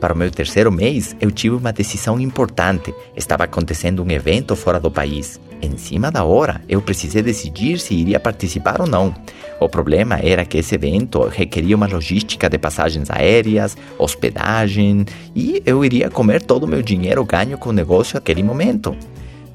Para 0.00 0.14
o 0.14 0.16
meu 0.16 0.30
terceiro 0.30 0.70
mês, 0.70 1.16
eu 1.20 1.30
tive 1.30 1.56
uma 1.56 1.72
decisão 1.72 2.20
importante. 2.20 2.94
Estava 3.16 3.44
acontecendo 3.44 4.02
um 4.02 4.10
evento 4.10 4.54
fora 4.54 4.78
do 4.78 4.90
país. 4.90 5.40
Em 5.60 5.76
cima 5.76 6.08
da 6.10 6.22
hora, 6.22 6.62
eu 6.68 6.80
precisei 6.80 7.20
decidir 7.20 7.80
se 7.80 7.94
iria 7.94 8.20
participar 8.20 8.80
ou 8.80 8.86
não. 8.86 9.12
O 9.58 9.68
problema 9.68 10.20
era 10.22 10.44
que 10.44 10.58
esse 10.58 10.76
evento 10.76 11.26
requeria 11.26 11.74
uma 11.74 11.88
logística 11.88 12.48
de 12.48 12.58
passagens 12.58 13.10
aéreas, 13.10 13.76
hospedagem 13.98 15.04
e 15.34 15.60
eu 15.66 15.84
iria 15.84 16.08
comer 16.08 16.42
todo 16.42 16.62
o 16.62 16.68
meu 16.68 16.80
dinheiro 16.80 17.24
ganho 17.24 17.58
com 17.58 17.70
o 17.70 17.72
negócio 17.72 18.14
naquele 18.14 18.42
momento. 18.42 18.96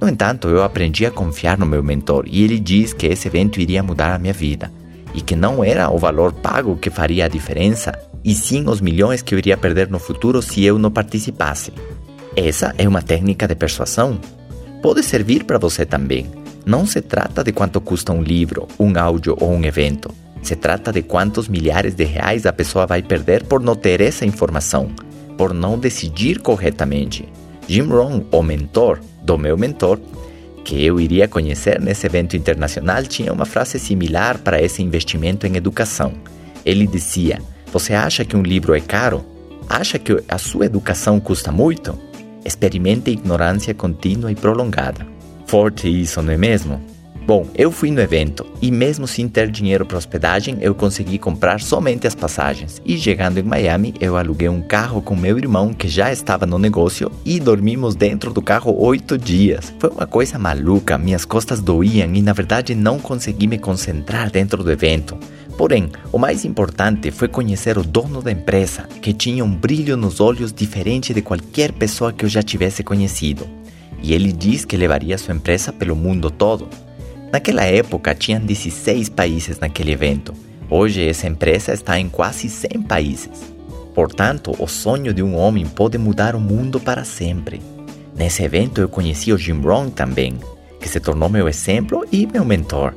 No 0.02 0.10
entanto, 0.10 0.50
eu 0.50 0.62
aprendi 0.62 1.06
a 1.06 1.12
confiar 1.12 1.58
no 1.58 1.66
meu 1.66 1.82
mentor 1.82 2.26
e 2.28 2.44
ele 2.44 2.60
diz 2.60 2.92
que 2.92 3.08
esse 3.08 3.30
evento 3.30 3.62
iria 3.62 3.82
mudar 3.82 4.14
a 4.14 4.20
minha 4.20 4.34
vida 4.34 4.70
e 5.14 5.22
que 5.22 5.38
não 5.38 5.64
era 5.64 5.90
o 5.90 5.98
valor 5.98 6.34
pago 6.34 6.76
que 6.76 6.90
faria 6.90 7.26
a 7.26 7.30
diferença, 7.30 7.94
e 8.24 8.34
sim 8.34 8.68
os 8.68 8.80
milhões 8.80 9.22
que 9.22 9.36
eu 9.36 9.40
iria 9.40 9.58
perder 9.58 9.90
no 9.90 10.00
futuro 10.00 10.42
se 10.42 10.64
eu 10.64 10.80
não 10.80 10.90
participasse. 10.90 11.74
Essa 12.36 12.74
é 12.78 12.88
uma 12.88 13.02
técnica 13.02 13.48
de 13.48 13.56
persuasão. 13.56 14.20
Pode 14.82 15.04
servir 15.04 15.44
para 15.44 15.60
você 15.60 15.86
também. 15.86 16.26
Não 16.66 16.86
se 16.86 17.02
trata 17.02 17.44
de 17.44 17.52
quanto 17.52 17.82
custa 17.82 18.14
um 18.14 18.22
livro, 18.22 18.68
um 18.80 18.98
áudio 18.98 19.36
ou 19.40 19.52
um 19.52 19.64
evento. 19.66 20.10
Se 20.42 20.56
trata 20.56 20.92
de 20.92 21.02
quantos 21.02 21.48
milhares 21.48 21.96
de 21.96 22.04
reais 22.04 22.46
a 22.46 22.54
pessoa 22.54 22.86
vai 22.86 23.02
perder 23.02 23.44
por 23.44 23.62
não 23.62 23.76
ter 23.76 24.02
essa 24.02 24.26
informação, 24.26 24.90
por 25.38 25.54
não 25.54 25.78
decidir 25.78 26.40
corretamente. 26.40 27.28
Jim 27.68 27.84
Rohn, 27.84 28.22
o 28.32 28.42
mentor 28.42 29.00
do 29.22 29.38
meu 29.38 29.58
mentor, 29.58 30.00
que 30.64 30.84
eu 30.84 31.00
iria 31.00 31.28
conhecer 31.28 31.80
nesse 31.80 32.06
evento 32.06 32.36
internacional, 32.36 33.04
tinha 33.04 33.32
uma 33.32 33.46
frase 33.46 33.80
similar 33.80 34.38
para 34.40 34.62
esse 34.62 34.82
investimento 34.82 35.46
em 35.46 35.56
educação. 35.56 36.14
Ele 36.66 36.88
dizia: 36.88 37.42
Você 37.74 37.96
acha 37.96 38.24
que 38.24 38.38
um 38.38 38.44
livro 38.44 38.76
é 38.76 38.80
caro? 38.80 39.26
Acha 39.68 39.98
que 39.98 40.16
a 40.30 40.38
sua 40.38 40.68
educação 40.68 41.20
custa 41.20 41.52
muito? 41.52 41.98
Experimente 42.46 43.10
ignorância 43.10 43.74
contínua 43.74 44.32
e 44.32 44.36
prolongada. 44.36 45.08
Forte 45.48 45.90
isso, 45.90 46.22
não 46.22 46.32
é 46.32 46.38
mesmo? 46.38 46.80
Bom, 47.26 47.48
eu 47.56 47.72
fui 47.72 47.90
no 47.90 48.02
evento 48.02 48.46
e, 48.62 48.70
mesmo 48.70 49.08
sem 49.08 49.30
ter 49.30 49.50
dinheiro 49.50 49.86
para 49.86 49.98
hospedagem, 49.98 50.58
eu 50.60 50.76
consegui 50.76 51.18
comprar 51.18 51.62
somente 51.62 52.06
as 52.06 52.14
passagens. 52.14 52.82
E 52.86 52.98
chegando 52.98 53.38
em 53.38 53.44
Miami, 53.44 53.94
eu 54.02 54.18
aluguei 54.18 54.50
um 54.50 54.62
carro 54.62 55.02
com 55.02 55.16
meu 55.16 55.38
irmão 55.38 55.74
que 55.74 55.88
já 55.88 56.12
estava 56.12 56.46
no 56.46 56.60
negócio 56.60 57.10
e 57.24 57.40
dormimos 57.40 57.96
dentro 57.96 58.34
do 58.34 58.42
carro 58.42 58.76
oito 58.78 59.18
dias. 59.18 59.74
Foi 59.80 59.90
uma 59.90 60.06
coisa 60.06 60.38
maluca, 60.38 60.98
minhas 60.98 61.24
costas 61.24 61.62
doíam 61.62 62.14
e, 62.14 62.22
na 62.22 62.34
verdade, 62.34 62.76
não 62.76 63.00
consegui 63.00 63.48
me 63.48 63.58
concentrar 63.58 64.30
dentro 64.30 64.62
do 64.62 64.70
evento. 64.70 65.18
Porém, 65.58 65.90
o 66.12 66.18
mais 66.18 66.44
importante 66.44 67.10
foi 67.10 67.30
conhecer 67.30 67.78
o 67.78 67.84
dono 67.84 68.22
da 68.22 68.34
empresa, 68.34 68.84
que 69.02 69.14
tinha 69.14 69.46
um 69.46 69.56
brilho 69.56 69.96
nos 69.96 70.20
olhos 70.20 70.52
diferente 70.52 71.14
de 71.14 71.22
qualquer 71.22 71.72
pessoa 71.72 72.12
que 72.12 72.26
eu 72.26 72.30
já 72.30 72.44
tivesse 72.44 72.84
conhecido. 72.84 73.48
E 74.02 74.14
ele 74.14 74.34
diz 74.34 74.66
que 74.66 74.76
levaria 74.76 75.18
sua 75.18 75.34
empresa 75.34 75.72
pelo 75.72 75.96
mundo 75.96 76.30
todo. 76.30 76.68
Naquela 77.34 77.64
época, 77.64 78.14
tinham 78.14 78.40
16 78.40 79.10
países 79.10 79.58
naquele 79.58 79.92
evento. 79.92 80.36
Hoje, 80.70 81.04
essa 81.04 81.26
empresa 81.26 81.74
está 81.74 82.00
em 82.00 82.08
quase 82.08 82.48
100 82.48 82.84
países. 82.84 83.56
Portanto, 83.96 84.56
o 84.60 84.68
sonho 84.68 85.12
de 85.12 85.24
um 85.24 85.36
homem 85.36 85.66
pode 85.66 85.98
mudar 85.98 86.36
o 86.36 86.40
mundo 86.40 86.80
para 86.80 87.04
sempre. 87.04 87.60
Nesse 88.16 88.44
evento, 88.44 88.82
eu 88.82 88.88
conheci 88.88 89.34
o 89.34 89.38
Jim 89.38 89.60
Rohn 89.62 89.90
também, 89.90 90.38
que 90.80 90.88
se 90.88 91.00
tornou 91.00 91.28
meu 91.28 91.50
exemplo 91.50 92.06
e 92.12 92.28
meu 92.28 92.46
mentor. 92.46 92.94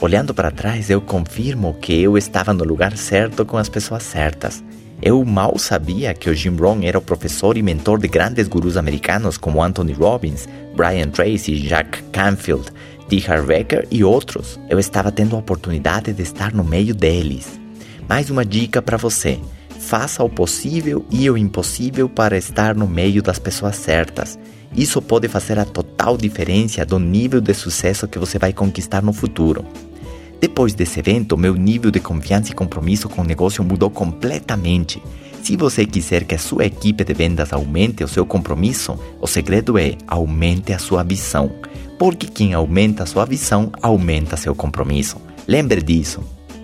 Olhando 0.00 0.32
para 0.32 0.50
trás, 0.50 0.88
eu 0.88 1.02
confirmo 1.02 1.74
que 1.74 2.00
eu 2.00 2.16
estava 2.16 2.54
no 2.54 2.64
lugar 2.64 2.96
certo 2.96 3.44
com 3.44 3.58
as 3.58 3.68
pessoas 3.68 4.02
certas. 4.02 4.64
Eu 5.02 5.22
mal 5.26 5.58
sabia 5.58 6.14
que 6.14 6.30
o 6.30 6.34
Jim 6.34 6.56
Rohn 6.56 6.82
era 6.82 6.96
o 6.96 7.02
professor 7.02 7.58
e 7.58 7.62
mentor 7.62 7.98
de 7.98 8.08
grandes 8.08 8.48
gurus 8.48 8.78
americanos 8.78 9.36
como 9.36 9.62
Anthony 9.62 9.92
Robbins, 9.92 10.48
Brian 10.74 11.10
Tracy, 11.10 11.60
Jack 11.60 12.02
Canfield, 12.04 12.70
T. 13.08 13.22
Harvecker 13.26 13.86
e 13.90 14.02
outros. 14.02 14.58
Eu 14.68 14.78
estava 14.78 15.12
tendo 15.12 15.36
a 15.36 15.38
oportunidade 15.38 16.12
de 16.12 16.22
estar 16.22 16.52
no 16.52 16.64
meio 16.64 16.94
deles. 16.94 17.60
Mais 18.08 18.30
uma 18.30 18.44
dica 18.44 18.80
para 18.80 18.96
você: 18.96 19.38
faça 19.78 20.22
o 20.24 20.28
possível 20.28 21.04
e 21.10 21.28
o 21.28 21.36
impossível 21.36 22.08
para 22.08 22.36
estar 22.36 22.74
no 22.74 22.86
meio 22.86 23.22
das 23.22 23.38
pessoas 23.38 23.76
certas. 23.76 24.38
Isso 24.74 25.00
pode 25.00 25.28
fazer 25.28 25.58
a 25.58 25.64
total 25.64 26.16
diferença 26.16 26.84
do 26.84 26.98
nível 26.98 27.40
de 27.40 27.54
sucesso 27.54 28.08
que 28.08 28.18
você 28.18 28.38
vai 28.38 28.52
conquistar 28.52 29.02
no 29.02 29.12
futuro. 29.12 29.64
Depois 30.40 30.74
desse 30.74 30.98
evento, 30.98 31.38
meu 31.38 31.54
nível 31.54 31.90
de 31.90 32.00
confiança 32.00 32.50
e 32.50 32.54
compromisso 32.54 33.08
com 33.08 33.22
o 33.22 33.24
negócio 33.24 33.62
mudou 33.62 33.88
completamente. 33.88 35.00
Se 35.42 35.56
você 35.56 35.86
quiser 35.86 36.24
que 36.24 36.34
a 36.34 36.38
sua 36.38 36.64
equipe 36.64 37.04
de 37.04 37.14
vendas 37.14 37.52
aumente 37.52 38.02
o 38.02 38.08
seu 38.08 38.26
compromisso, 38.26 38.98
o 39.20 39.26
segredo 39.26 39.78
é 39.78 39.94
aumente 40.06 40.72
a 40.72 40.78
sua 40.78 41.02
visão 41.04 41.52
porque 41.98 42.26
quem 42.26 42.54
aumenta 42.54 43.06
sua 43.06 43.24
visão 43.24 43.70
aumenta 43.80 44.36
seu 44.36 44.54
compromisso. 44.54 45.16
Lembre 45.46 45.82
disso. 45.82 46.22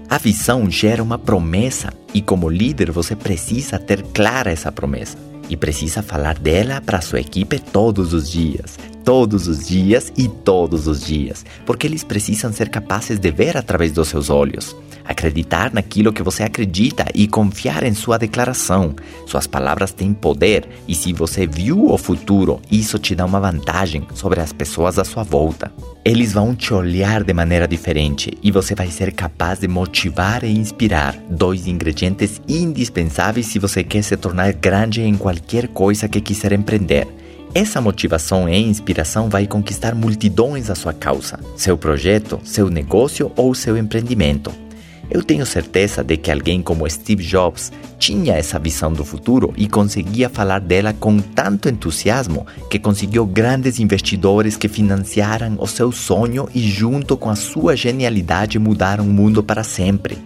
A 0.08 0.18
visão 0.18 0.68
gera 0.70 1.02
uma 1.02 1.18
promessa 1.18 1.92
e, 2.12 2.20
como 2.20 2.48
líder, 2.48 2.91
você 2.91 3.14
precisa 3.14 3.78
ter 3.78 4.02
clara 4.12 4.50
essa 4.50 4.72
promessa 4.72 5.16
e 5.48 5.56
precisa 5.56 6.02
falar 6.02 6.38
dela 6.38 6.80
para 6.80 7.00
sua 7.00 7.20
equipe 7.20 7.58
todos 7.58 8.12
os 8.12 8.30
dias, 8.30 8.78
todos 9.05 9.49
os 9.49 9.66
dias 9.66 10.12
e 10.16 10.28
todos 10.28 10.87
os 10.87 11.00
dias, 11.05 11.44
porque 11.66 11.87
eles 11.87 12.05
precisam 12.05 12.53
ser 12.53 12.69
capazes 12.69 13.19
de 13.19 13.31
ver 13.31 13.56
através 13.56 13.93
dos 13.93 14.09
seus 14.09 14.31
olhos 14.31 14.77
acreditar 15.11 15.75
naquilo 15.75 16.12
que 16.12 16.22
você 16.22 16.44
acredita 16.44 17.06
e 17.12 17.27
confiar 17.27 17.83
em 17.83 17.94
sua 17.94 18.16
declaração. 18.16 18.94
Suas 19.27 19.47
palavras 19.47 19.93
têm 19.93 20.15
poder 20.15 20.69
e 20.87 20.94
se 20.94 21.12
você 21.12 21.49
viu 21.49 21.91
o 21.91 21.99
futuro, 21.99 22.60
isso 22.71 22.97
te 22.97 23.15
dá 23.15 23.25
uma 23.25 23.41
vantagem 23.41 24.06
sobre 24.15 24.41
as 24.41 24.53
pessoas 24.53 24.99
à 25.00 25.05
sua 25.05 25.25
volta. 25.25 25.72
Eles 26.05 26.33
vão 26.33 26.55
te 26.55 26.72
olhar 26.72 27.25
de 27.25 27.34
maneira 27.34 27.66
diferente 27.66 28.33
e 28.41 28.53
você 28.53 28.75
vai 28.75 28.89
ser 28.89 29.12
capaz 29.12 29.59
de 29.59 29.66
motivar 29.69 30.44
e 30.44 30.50
inspirar, 30.50 31.16
dois 31.28 31.66
ingredientes 31.66 32.41
indispensáveis 32.49 33.47
se 33.47 33.59
você 33.59 33.83
quer 33.83 34.03
se 34.03 34.16
tornar 34.16 34.53
grande 34.53 35.03
em 35.03 35.16
qualquer 35.16 35.69
coisa 35.69 36.09
que 36.09 36.21
quiser 36.21 36.53
empreender. 36.53 37.19
Essa 37.53 37.81
motivação 37.81 38.49
e 38.49 38.56
inspiração 38.56 39.28
vai 39.28 39.44
conquistar 39.44 39.93
multidões 39.93 40.71
à 40.71 40.77
sua 40.77 40.93
causa, 40.93 41.41
seu 41.56 41.77
projeto, 41.77 42.38
seu 42.44 42.71
negócio 42.71 43.33
ou 43.34 43.53
seu 43.56 43.77
empreendimento. 43.77 44.53
Eu 45.11 45.25
tenho 45.25 45.44
certeza 45.44 46.05
de 46.05 46.16
que 46.16 46.31
alguém 46.31 46.62
como 46.62 46.89
Steve 46.89 47.25
Jobs 47.25 47.72
tinha 47.99 48.34
essa 48.34 48.60
visão 48.60 48.93
do 48.93 49.05
futuro 49.05 49.53
e 49.56 49.66
conseguia 49.66 50.28
falar 50.28 50.60
dela 50.60 50.93
com 50.93 51.19
tanto 51.19 51.69
entusiasmo 51.69 52.47
que 52.71 52.78
conseguiu 52.78 53.27
grandes 53.27 53.81
investidores 53.81 54.56
que 54.56 54.69
financiaram 54.69 55.56
o 55.59 55.66
seu 55.66 55.91
sonho 55.91 56.49
e, 56.55 56.62
junto 56.62 57.16
com 57.16 57.28
a 57.28 57.34
sua 57.34 57.75
genialidade, 57.75 58.60
mudaram 58.60 59.03
o 59.03 59.12
mundo 59.12 59.43
para 59.43 59.65
sempre. 59.65 60.16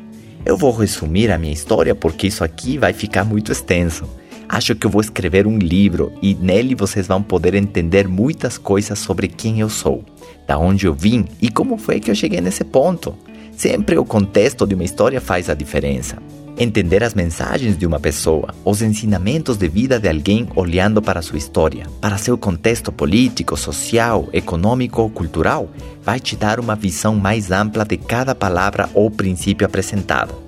Eu 0.45 0.59
vou 0.59 0.77
resumir 0.77 1.33
a 1.33 1.39
minha 1.39 1.55
história 1.55 1.95
porque 1.95 2.27
isso 2.27 2.45
aqui 2.45 2.77
vai 2.77 2.93
ficar 2.93 3.25
muito 3.25 3.51
extenso. 3.51 4.05
Acho 4.49 4.75
que 4.75 4.87
eu 4.87 4.91
vou 4.91 5.01
escrever 5.01 5.47
um 5.47 5.59
livro 5.59 6.13
e 6.21 6.35
nele 6.35 6.75
vocês 6.75 7.07
vão 7.07 7.23
poder 7.23 7.55
entender 7.55 8.07
muitas 8.07 8.59
coisas 8.59 8.99
sobre 8.99 9.29
quem 9.29 9.61
eu 9.61 9.69
sou, 9.69 10.05
da 10.47 10.59
onde 10.59 10.87
eu 10.87 10.95
vim 10.95 11.25
e 11.41 11.51
como 11.51 11.77
foi 11.77 12.01
que 12.01 12.11
eu 12.11 12.15
cheguei 12.15 12.41
nesse 12.41 12.65
ponto. 12.65 13.15
Sempre 13.57 13.97
o 13.97 14.05
contexto 14.05 14.67
de 14.67 14.75
uma 14.75 14.85
história 14.85 15.21
faz 15.21 15.49
a 15.49 15.55
diferença. 15.55 16.19
Entender 16.57 17.03
as 17.03 17.15
mensagens 17.15 17.77
de 17.77 17.85
uma 17.85 17.99
pessoa, 17.99 18.55
os 18.65 18.81
ensinamentos 18.81 19.57
de 19.57 19.67
vida 19.67 19.99
de 19.99 20.09
alguém 20.09 20.47
olhando 20.55 21.03
para 21.03 21.23
sua 21.23 21.39
história, 21.39 21.87
para 22.01 22.17
seu 22.17 22.39
contexto 22.39 22.93
político, 22.93 23.57
social, 23.57 24.29
econômico 24.33 25.03
ou 25.03 25.11
cultural, 25.11 25.69
vai 26.03 26.21
te 26.21 26.37
dar 26.37 26.61
uma 26.61 26.77
visão 26.77 27.17
mais 27.17 27.51
ampla 27.51 27.85
de 27.85 27.97
cada 27.97 28.37
palavra 28.37 28.89
ou 28.95 29.11
princípio 29.11 29.67
apresentado. 29.67 30.44